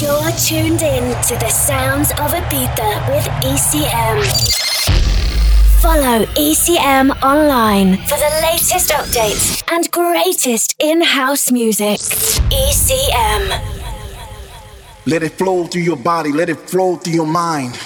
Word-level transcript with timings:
You're 0.00 0.32
tuned 0.32 0.80
in 0.80 1.10
to 1.24 1.36
the 1.36 1.50
sounds 1.50 2.10
of 2.12 2.32
Ibiza 2.32 3.08
with 3.10 3.26
ECM. 3.44 4.24
Follow 5.82 6.24
ECM 6.36 7.10
online 7.22 7.98
for 8.06 8.16
the 8.16 8.40
latest 8.40 8.88
updates 8.92 9.62
and 9.70 9.90
greatest 9.90 10.74
in 10.78 11.02
house 11.02 11.52
music. 11.52 11.98
ECM. 12.48 13.50
Let 15.04 15.22
it 15.22 15.32
flow 15.32 15.66
through 15.66 15.82
your 15.82 15.98
body, 15.98 16.32
let 16.32 16.48
it 16.48 16.56
flow 16.56 16.96
through 16.96 17.12
your 17.12 17.26
mind. 17.26 17.78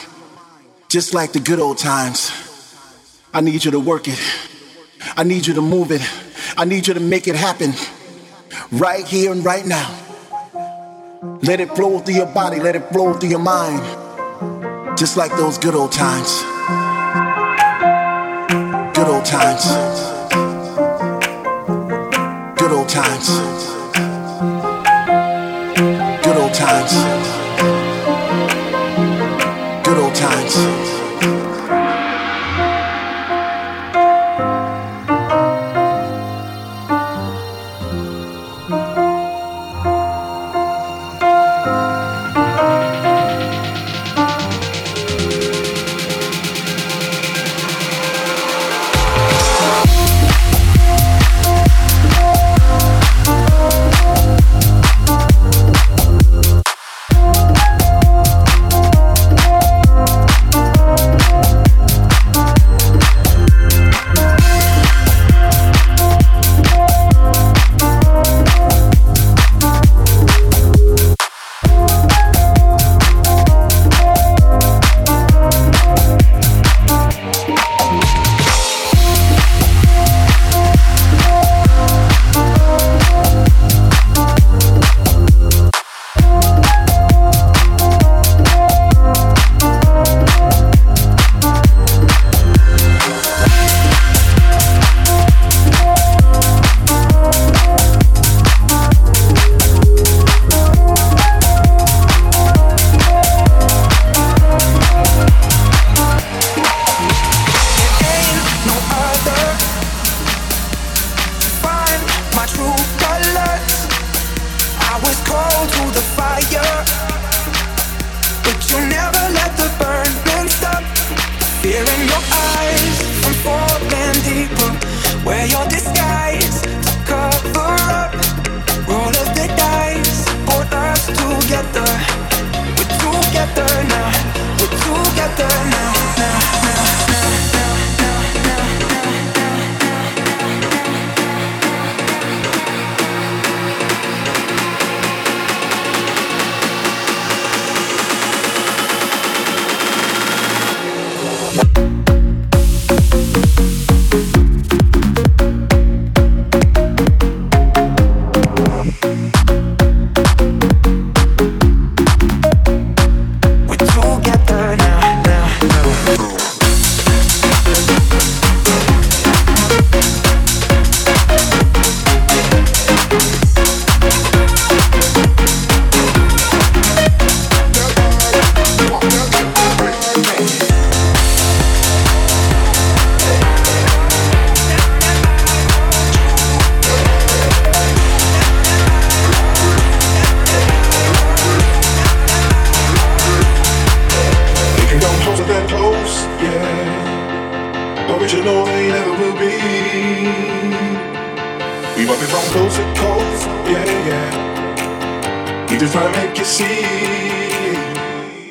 Just 0.88 1.14
like 1.14 1.32
the 1.32 1.40
good 1.40 1.58
old 1.58 1.78
times. 1.78 2.30
I 3.32 3.40
need 3.40 3.64
you 3.64 3.72
to 3.72 3.80
work 3.80 4.06
it. 4.06 4.20
I 5.16 5.24
need 5.24 5.48
you 5.48 5.54
to 5.54 5.62
move 5.62 5.90
it. 5.90 6.02
I 6.56 6.64
need 6.64 6.86
you 6.86 6.94
to 6.94 7.00
make 7.00 7.26
it 7.26 7.34
happen 7.34 7.72
right 8.70 9.04
here 9.04 9.32
and 9.32 9.44
right 9.44 9.66
now. 9.66 10.03
Let 11.42 11.60
it 11.60 11.74
flow 11.74 12.00
through 12.00 12.14
your 12.14 12.26
body, 12.26 12.60
let 12.60 12.76
it 12.76 12.88
flow 12.90 13.14
through 13.14 13.30
your 13.30 13.38
mind. 13.38 13.80
Just 14.98 15.16
like 15.16 15.30
those 15.32 15.56
good 15.56 15.74
old 15.74 15.92
times. 15.92 16.42
Good 18.94 19.08
old 19.08 19.24
times. 19.24 19.64
Good 22.58 22.72
old 22.72 22.88
times. 22.88 23.28
Good 26.24 26.36
old 26.36 26.54
times. 26.54 26.92
Good 29.84 29.98
old 29.98 30.14
times. 30.14 30.83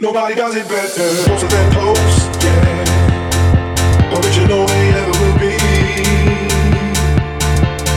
Nobody 0.01 0.35
does 0.35 0.56
it 0.56 0.67
better. 0.67 1.09
Closer 1.25 1.47
than 1.47 1.72
close, 1.72 2.28
yeah. 2.44 2.84
Original 4.13 4.66
they 4.67 4.89
ever 5.00 5.16
will 5.22 5.38
be. 5.39 5.56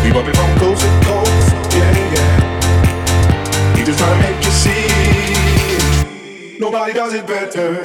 We 0.02 0.08
bump 0.12 0.28
it 0.28 0.36
from 0.36 0.58
close 0.58 0.80
to 0.80 0.88
close, 1.04 1.46
yeah, 1.74 2.14
yeah. 2.14 3.74
We 3.74 3.80
just 3.84 3.98
trying 3.98 4.14
to 4.14 4.20
make 4.28 4.40
you 4.44 4.52
see. 4.52 4.86
Nobody 6.58 6.92
does 6.92 7.12
it 7.14 7.26
better. 7.26 7.82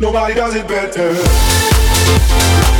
Nobody 0.00 0.34
does 0.34 0.56
it 0.56 0.66
better. 0.66 2.73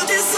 You. 0.00 0.06
Deserve 0.06 0.35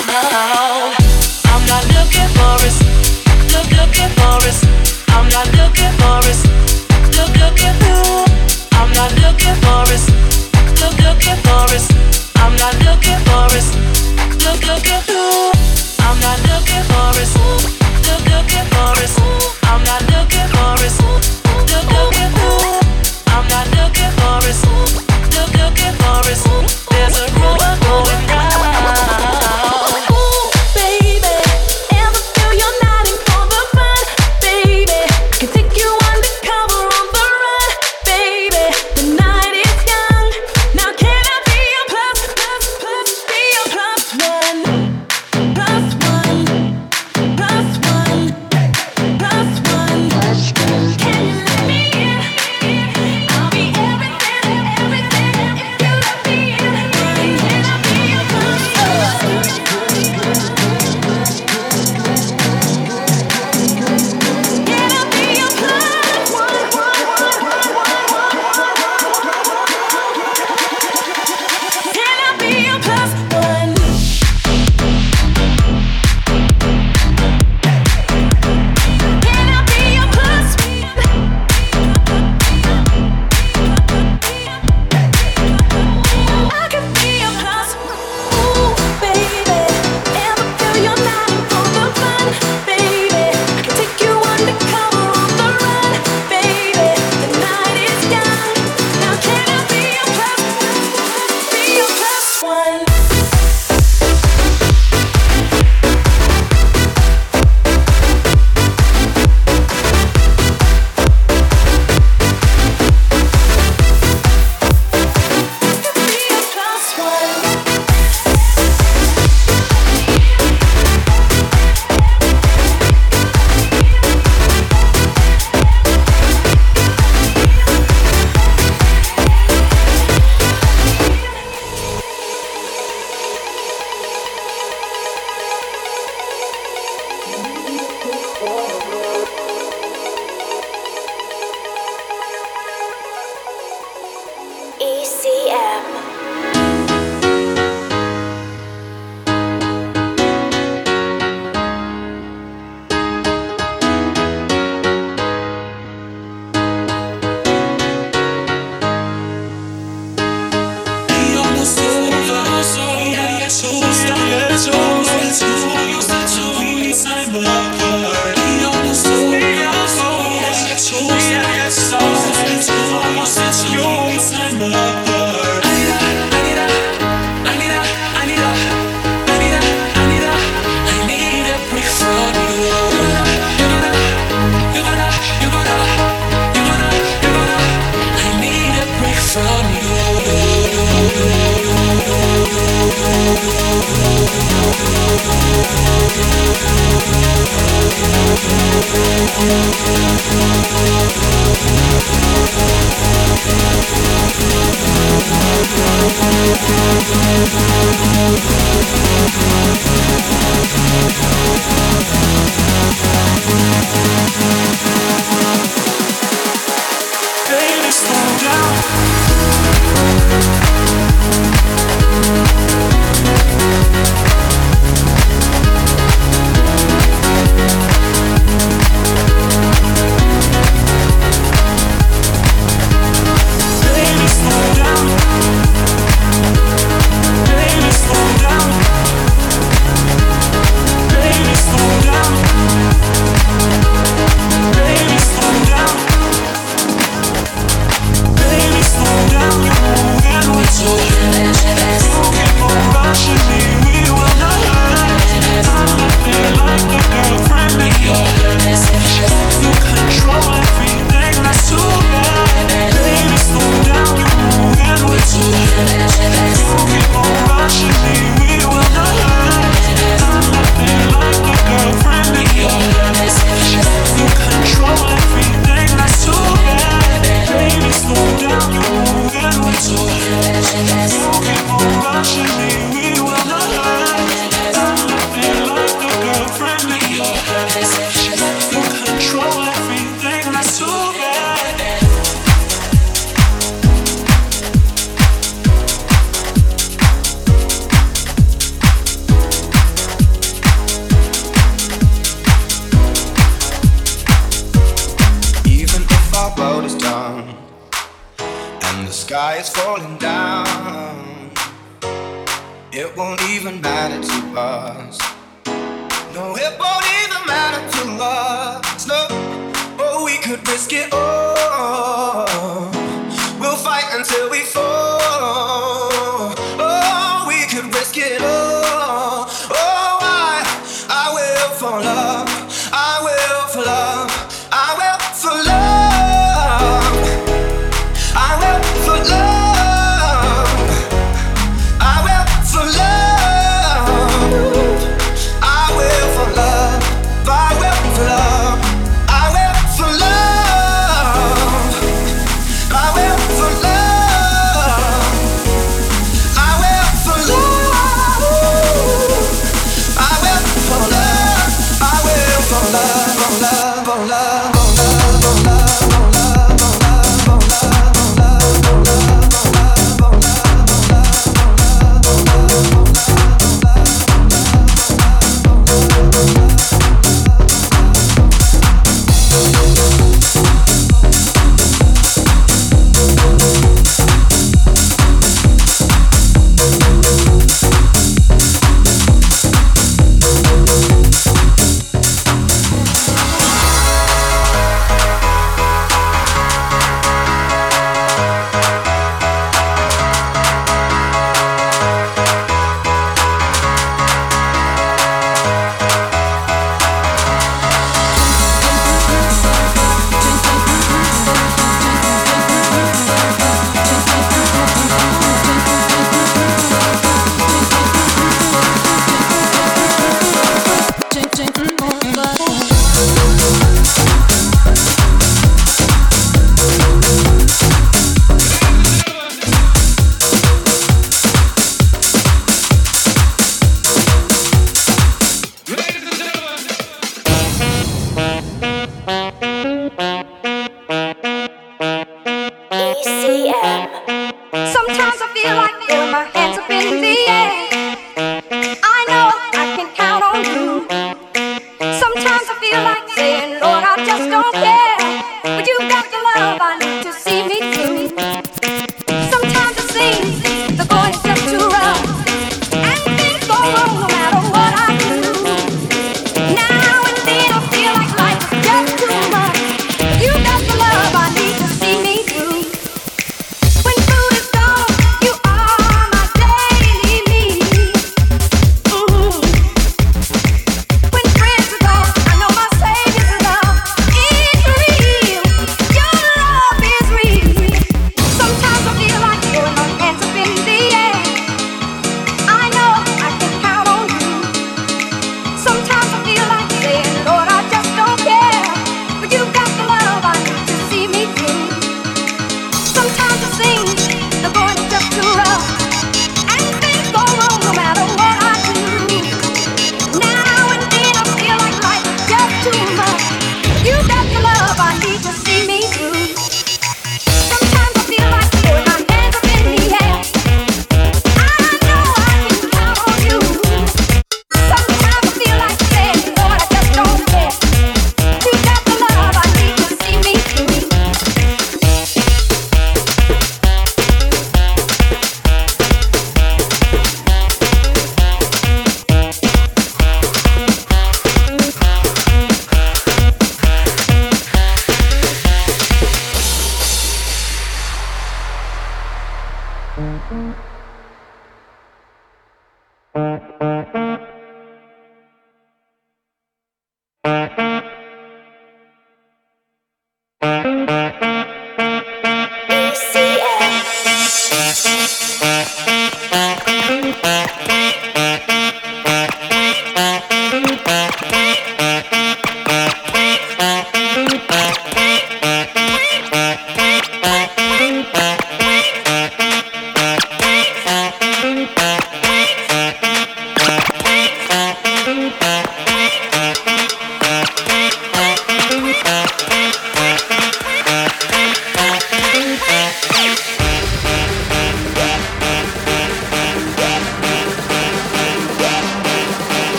I'm 0.00 1.66
not 1.66 1.84
looking 1.96 2.28
for 2.38 2.54
us. 2.66 2.78
Look, 3.52 3.68
looking 3.72 4.10
for 4.14 4.38
us. 4.46 4.64
I'm 5.08 5.28
not 5.30 5.48
looking 5.56 5.92
for 5.98 6.18
us. 6.30 6.47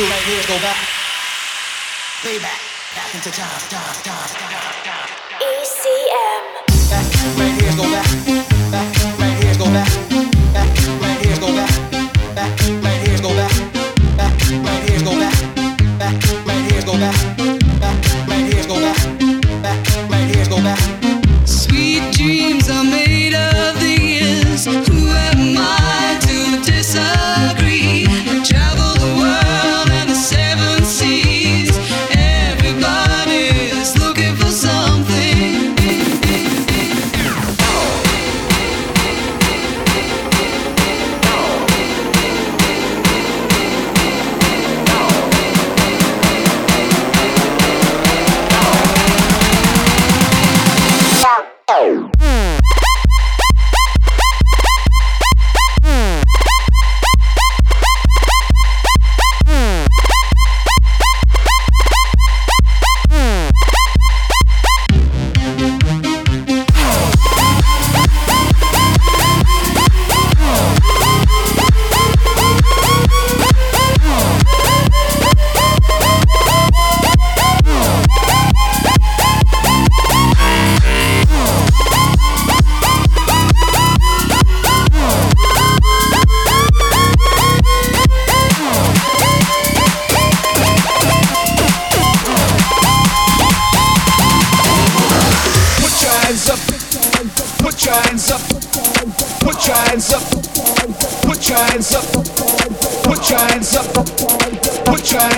do 0.00 0.06
right 0.06 0.22
here 0.22 0.38
is 0.40 0.46
go 0.46 0.58
back, 0.60 0.76
way 2.24 2.38
back, 2.38 2.58
back 2.96 3.14
into 3.14 3.30
time, 3.30 3.60
time, 3.68 3.94
time, 4.00 4.28
time. 4.88 5.08
ECM. 5.44 6.42
Back 6.88 7.04
right 7.36 7.52
here 7.60 7.68
is 7.68 7.76
go 7.76 7.84
back, 7.84 8.08
back, 8.72 8.72
back. 8.72 8.88
Right 9.20 9.36
here 9.40 9.50
is 9.50 9.58
go 9.58 9.66
back, 9.66 9.92
back 10.56 10.70
right 11.04 11.18
here 11.20 11.32
is 11.32 11.38
go 11.38 11.52
back, 11.52 11.70
back 15.98 16.14
right 16.46 16.62
here 16.64 16.78
is 16.78 16.84
go 16.84 16.92
back. 16.98 17.29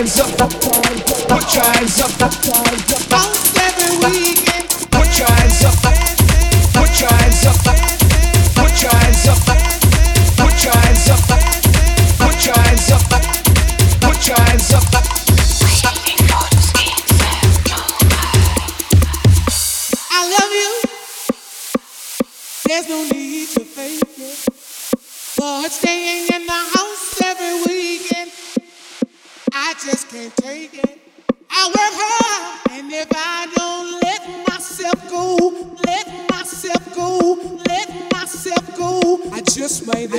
hands 0.03 0.19
up. 0.19 0.62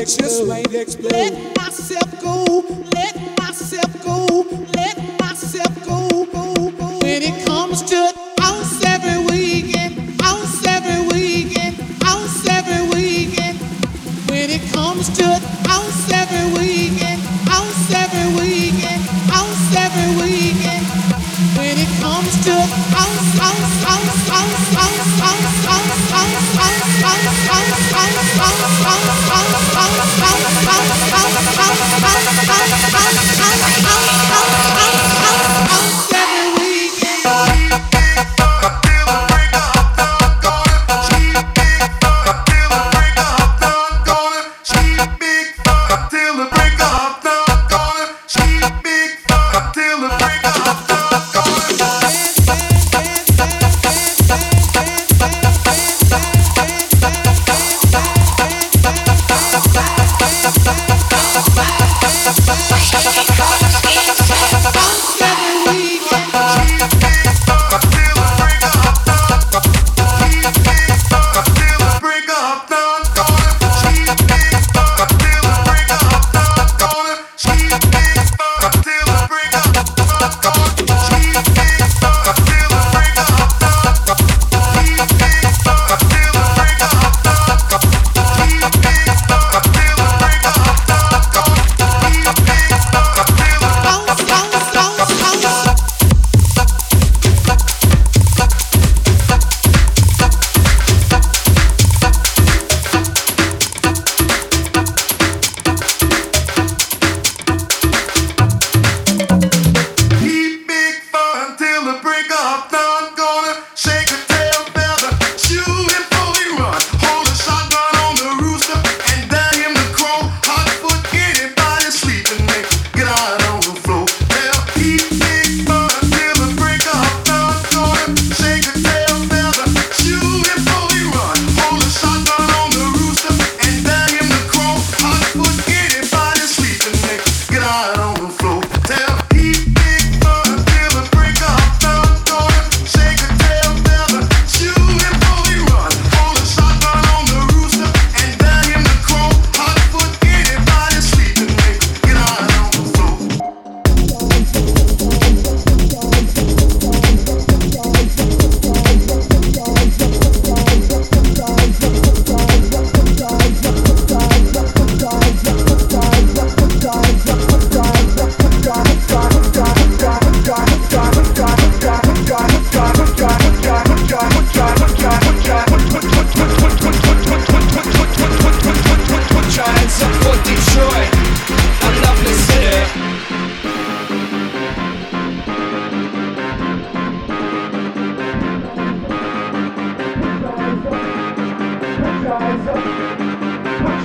explode. 0.04 1.12
Let 1.12 1.58
myself 1.58 2.22
go. 2.22 2.66
Let 2.94 3.38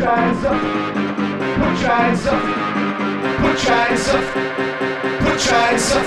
Put 0.09 0.17
your 0.17 0.25
hands 0.25 0.45
up. 2.27 2.41
Put 3.43 3.63
your 3.63 3.75
hands 3.75 4.09
up. 4.09 4.25
Put 5.21 5.45
your 5.45 5.55
hands 5.55 5.93
up. 5.93 6.07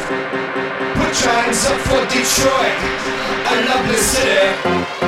Put 0.96 1.24
your 1.24 1.34
hands 1.34 1.66
up 1.68 1.80
for 1.82 2.02
Detroit, 2.10 2.78
a 3.46 3.66
lovely 3.70 3.98
city. 3.98 5.01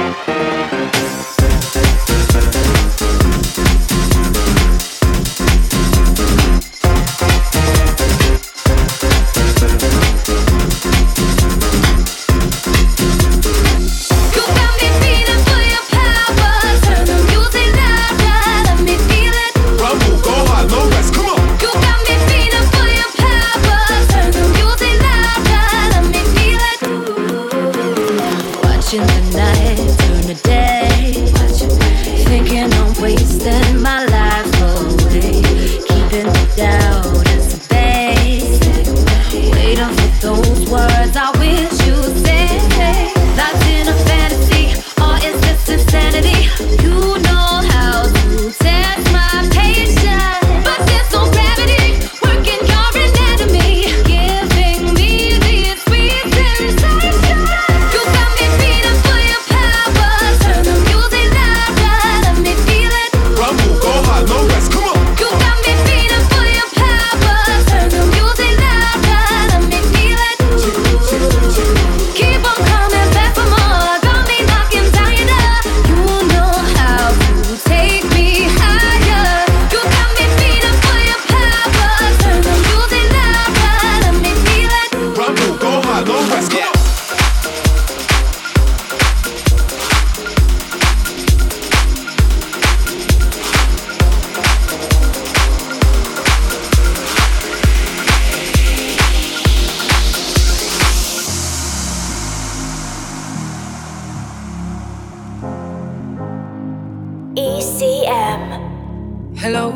Hello, 109.43 109.75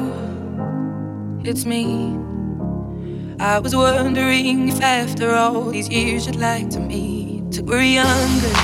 it's 1.44 1.66
me. 1.66 2.16
I 3.38 3.60
was 3.60 3.76
wondering 3.76 4.70
if 4.70 4.80
after 4.80 5.36
all 5.36 5.72
these 5.72 5.90
years 5.90 6.26
you'd 6.26 6.38
like 6.38 6.70
to 6.70 6.80
meet. 6.80 7.60
We're 7.64 7.82
younger 7.82 8.58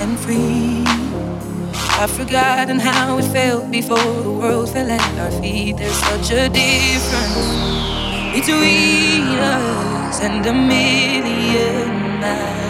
and 0.00 0.18
free. 0.18 0.82
I've 2.00 2.10
forgotten 2.10 2.78
how 2.78 3.18
it 3.18 3.24
felt 3.34 3.70
before 3.70 3.98
the 3.98 4.32
world 4.32 4.70
fell 4.70 4.90
at 4.90 5.18
our 5.18 5.42
feet. 5.42 5.76
There's 5.76 5.92
such 5.92 6.30
a 6.30 6.48
difference 6.48 7.36
between 8.32 9.24
us 9.44 10.22
and 10.22 10.46
a 10.46 10.54
million 10.54 12.18
miles. 12.18 12.61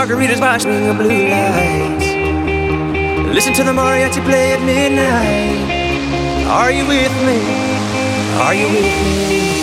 Margaritas 0.00 0.62
swing 0.62 0.86
of 0.88 0.96
blue 0.96 1.28
lights. 1.28 2.06
Listen 3.34 3.52
to 3.52 3.62
the 3.62 3.70
mariachi 3.70 4.24
play 4.24 4.54
at 4.54 4.62
midnight. 4.62 6.46
Are 6.48 6.72
you 6.72 6.86
with 6.86 7.14
me? 7.26 7.38
Are 8.40 8.54
you 8.54 8.68
with 8.68 8.80
me? 8.80 9.59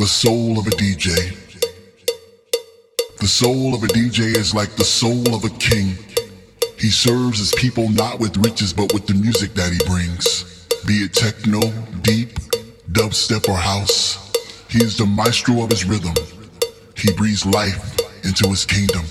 The 0.00 0.06
soul 0.06 0.58
of 0.58 0.66
a 0.66 0.70
DJ. 0.70 1.36
The 3.18 3.28
soul 3.28 3.74
of 3.74 3.84
a 3.84 3.86
DJ 3.86 4.34
is 4.34 4.54
like 4.54 4.74
the 4.76 4.84
soul 4.84 5.34
of 5.34 5.44
a 5.44 5.50
king. 5.50 5.94
He 6.78 6.88
serves 6.88 7.38
his 7.38 7.52
people 7.58 7.90
not 7.90 8.18
with 8.18 8.34
riches 8.38 8.72
but 8.72 8.94
with 8.94 9.06
the 9.06 9.12
music 9.12 9.52
that 9.52 9.74
he 9.74 9.78
brings. 9.84 10.66
Be 10.86 11.04
it 11.04 11.12
techno, 11.12 11.60
deep, 12.00 12.30
dubstep, 12.90 13.46
or 13.46 13.58
house. 13.58 14.32
He 14.70 14.82
is 14.82 14.96
the 14.96 15.04
maestro 15.04 15.62
of 15.64 15.68
his 15.68 15.84
rhythm. 15.84 16.14
He 16.96 17.12
breathes 17.12 17.44
life 17.44 18.00
into 18.24 18.48
his 18.48 18.64
kingdom. 18.64 19.04